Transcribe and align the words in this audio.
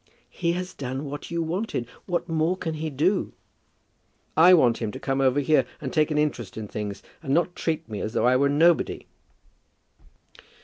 "He 0.31 0.53
has 0.53 0.73
done 0.73 1.05
what 1.05 1.29
you 1.29 1.43
wanted. 1.43 1.85
What 2.07 2.27
more 2.27 2.57
can 2.57 2.73
he 2.73 2.89
do?" 2.89 3.33
"I 4.35 4.51
want 4.55 4.79
him 4.79 4.91
to 4.93 4.99
come 4.99 5.21
over 5.21 5.39
here, 5.41 5.63
and 5.79 5.93
take 5.93 6.09
an 6.09 6.17
interest 6.17 6.57
in 6.57 6.67
things, 6.67 7.03
and 7.21 7.35
not 7.35 7.55
treat 7.55 7.87
me 7.87 7.99
as 8.01 8.13
though 8.13 8.25
I 8.25 8.35
were 8.35 8.49
nobody." 8.49 9.05